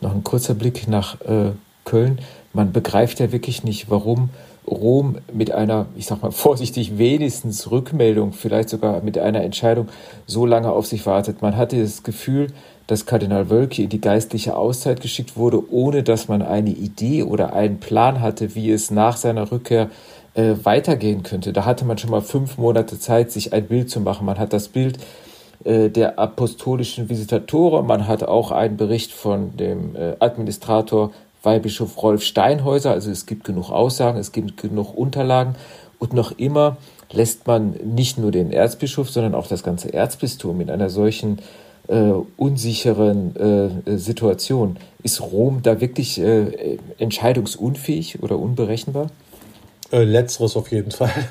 [0.00, 1.52] noch ein kurzer Blick nach äh,
[1.84, 2.20] Köln.
[2.52, 4.30] Man begreift ja wirklich nicht, warum
[4.68, 9.88] Rom mit einer, ich sag mal vorsichtig, wenigstens Rückmeldung, vielleicht sogar mit einer Entscheidung
[10.26, 11.42] so lange auf sich wartet.
[11.42, 12.48] Man hatte das Gefühl,
[12.86, 17.52] dass Kardinal Wölki in die geistliche Auszeit geschickt wurde, ohne dass man eine Idee oder
[17.52, 19.90] einen Plan hatte, wie es nach seiner Rückkehr
[20.34, 21.52] äh, weitergehen könnte.
[21.52, 24.26] Da hatte man schon mal fünf Monate Zeit, sich ein Bild zu machen.
[24.26, 24.98] Man hat das Bild
[25.64, 31.10] äh, der apostolischen Visitatoren, man hat auch einen Bericht von dem äh, Administrator
[31.46, 32.90] Weihbischof Rolf Steinhäuser.
[32.90, 35.54] Also es gibt genug Aussagen, es gibt genug Unterlagen
[35.98, 36.76] und noch immer
[37.10, 41.38] lässt man nicht nur den Erzbischof, sondern auch das ganze Erzbistum in einer solchen
[41.88, 44.76] äh, unsicheren äh, Situation.
[45.02, 49.06] Ist Rom da wirklich äh, entscheidungsunfähig oder unberechenbar?
[49.92, 51.12] Äh, letzteres auf jeden Fall.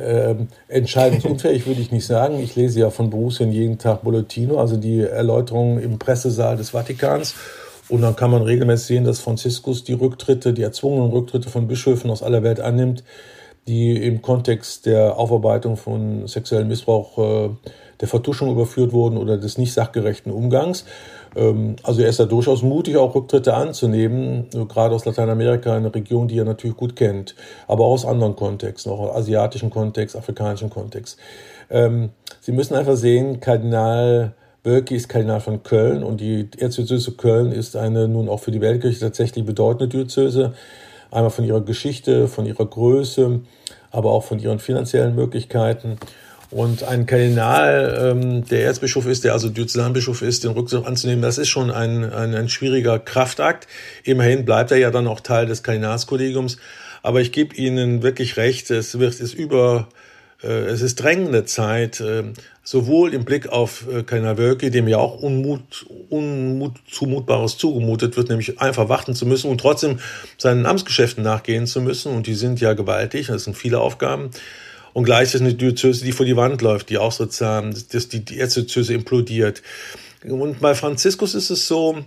[0.00, 2.38] Ähm, entscheidungsunfähig würde ich nicht sagen.
[2.38, 7.34] Ich lese ja von Borussia jeden Tag Bollettino, also die Erläuterungen im Pressesaal des Vatikans.
[7.88, 12.10] Und dann kann man regelmäßig sehen, dass Franziskus die Rücktritte, die erzwungenen Rücktritte von Bischöfen
[12.10, 13.02] aus aller Welt annimmt,
[13.66, 17.50] die im Kontext der Aufarbeitung von sexuellem Missbrauch, äh,
[18.00, 20.84] der Vertuschung überführt wurden oder des nicht sachgerechten Umgangs.
[21.36, 26.28] Ähm, also er ist da durchaus mutig, auch Rücktritte anzunehmen, gerade aus Lateinamerika, eine Region,
[26.28, 27.34] die er natürlich gut kennt,
[27.66, 31.18] aber auch aus anderen Kontexten, auch asiatischen Kontext, afrikanischen Kontext.
[31.70, 37.52] Ähm, Sie müssen einfach sehen, Kardinal Wölki ist Kardinal von Köln und die Erzdiözese Köln
[37.52, 40.54] ist eine nun auch für die Weltkirche tatsächlich bedeutende Diözese.
[41.10, 43.40] Einmal von ihrer Geschichte, von ihrer Größe,
[43.90, 45.98] aber auch von ihren finanziellen Möglichkeiten.
[46.50, 51.38] Und ein Kardinal, ähm, der Erzbischof ist, der also Diözesanbischof ist, den Rückzug anzunehmen, das
[51.38, 53.68] ist schon ein, ein, ein schwieriger Kraftakt.
[54.02, 56.56] Immerhin bleibt er ja dann auch Teil des Kardinalskollegiums.
[57.02, 59.88] Aber ich gebe Ihnen wirklich recht, es wird es über
[60.42, 62.24] äh, es ist drängende Zeit, äh,
[62.70, 64.04] sowohl im Blick auf äh,
[64.36, 69.58] Wölki, dem ja auch Unmut, Unmut, Zumutbares zugemutet wird, nämlich einfach warten zu müssen und
[69.58, 70.00] trotzdem
[70.36, 72.14] seinen Amtsgeschäften nachgehen zu müssen.
[72.14, 74.28] Und die sind ja gewaltig, das sind viele Aufgaben.
[74.92, 78.22] Und gleich ist eine Diözese, die vor die Wand läuft, die auch sozusagen, dass die,
[78.22, 79.62] die Erzdiözese implodiert.
[80.24, 82.04] Und bei Franziskus ist es so,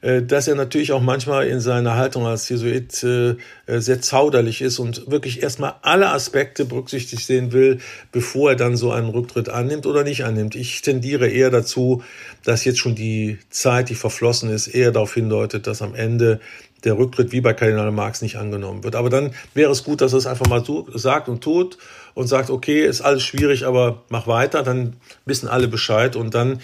[0.00, 3.30] dass er natürlich auch manchmal in seiner Haltung als Jesuit äh,
[3.66, 7.78] äh, sehr zauderlich ist und wirklich erstmal alle Aspekte berücksichtigt sehen will,
[8.12, 10.54] bevor er dann so einen Rücktritt annimmt oder nicht annimmt.
[10.54, 12.02] Ich tendiere eher dazu,
[12.44, 16.38] dass jetzt schon die Zeit, die verflossen ist, eher darauf hindeutet, dass am Ende
[16.84, 18.94] der Rücktritt wie bei Kardinal Marx nicht angenommen wird.
[18.94, 21.76] Aber dann wäre es gut, dass er es einfach mal so sagt und tut
[22.14, 26.60] und sagt, okay, ist alles schwierig, aber mach weiter, dann wissen alle Bescheid und dann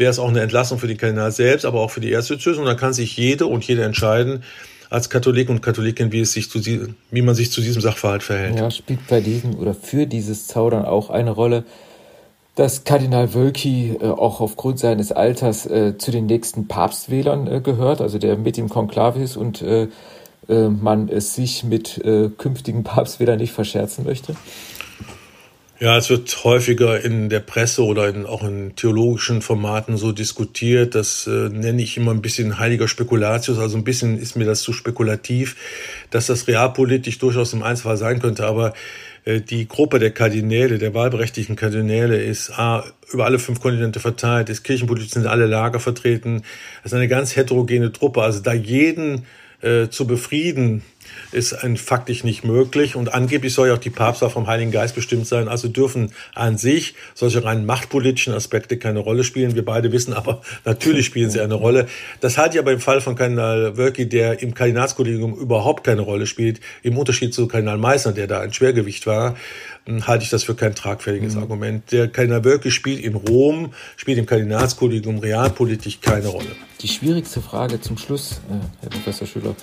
[0.00, 2.58] wäre es auch eine Entlassung für den Kardinal selbst, aber auch für die Erzdiözese.
[2.58, 4.42] Und dann kann sich jede und jede entscheiden,
[4.88, 8.58] als Katholik und Katholikin, wie, es sich zu, wie man sich zu diesem Sachverhalt verhält.
[8.58, 11.64] Ja, spielt bei diesem oder für dieses Zaudern auch eine Rolle,
[12.56, 18.00] dass Kardinal Wölki äh, auch aufgrund seines Alters äh, zu den nächsten Papstwählern äh, gehört,
[18.00, 19.86] also der mit im Konklave ist und äh,
[20.48, 24.34] äh, man es sich mit äh, künftigen Papstwählern nicht verscherzen möchte?
[25.82, 30.94] Ja, es wird häufiger in der Presse oder in, auch in theologischen Formaten so diskutiert.
[30.94, 33.58] Das äh, nenne ich immer ein bisschen heiliger Spekulatius.
[33.58, 35.56] Also ein bisschen ist mir das zu spekulativ,
[36.10, 38.44] dass das realpolitisch durchaus im Einzelfall sein könnte.
[38.44, 38.74] Aber
[39.24, 44.50] äh, die Gruppe der Kardinäle, der wahlberechtigten Kardinäle ist A, über alle fünf Kontinente verteilt,
[44.50, 46.42] ist kirchenpolitisch sind alle Lager vertreten.
[46.82, 48.20] Das ist eine ganz heterogene Truppe.
[48.20, 49.24] Also da jeden
[49.62, 50.82] äh, zu befrieden,
[51.32, 52.96] ist ein faktisch nicht möglich.
[52.96, 55.48] Und angeblich soll ja auch die Papstwahl vom Heiligen Geist bestimmt sein.
[55.48, 59.54] Also dürfen an sich solche rein machtpolitischen Aspekte keine Rolle spielen.
[59.54, 61.86] Wir beide wissen aber, natürlich spielen sie eine Rolle.
[62.20, 66.26] Das halte ich aber im Fall von Kardinal Wölki, der im Kardinalskollegium überhaupt keine Rolle
[66.26, 69.36] spielt, im Unterschied zu Kardinal Meissner, der da ein Schwergewicht war,
[69.86, 71.42] hm, halte ich das für kein tragfähiges mhm.
[71.42, 71.92] Argument.
[71.92, 76.56] Der Kardinal Wölki spielt in Rom, spielt im Kardinalskollegium realpolitisch keine Rolle.
[76.80, 79.54] Die schwierigste Frage zum Schluss, äh, Herr Professor Schüler.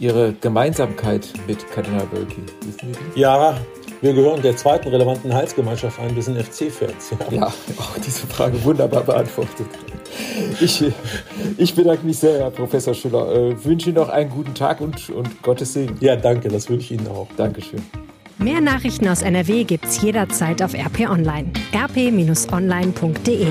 [0.00, 3.20] Ihre Gemeinsamkeit mit Kardinal Wölki, wissen Sie die?
[3.20, 3.58] Ja,
[4.00, 6.14] wir gehören der zweiten relevanten Heilsgemeinschaft an.
[6.14, 7.14] Wir sind FC-Fans.
[7.30, 7.36] Ja.
[7.36, 9.66] ja, auch diese Frage wunderbar beantwortet.
[10.60, 10.84] Ich,
[11.56, 13.32] ich bedanke mich sehr, Herr Professor Schüller.
[13.32, 15.96] Äh, wünsche Ihnen noch einen guten Tag und, und Gottes Segen.
[16.00, 17.26] Ja, danke, das wünsche ich Ihnen auch.
[17.36, 17.82] Dankeschön.
[18.38, 21.50] Mehr Nachrichten aus NRW gibt's jederzeit auf RP Online.
[21.74, 23.46] rp-online.de